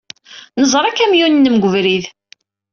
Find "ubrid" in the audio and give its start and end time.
1.67-2.05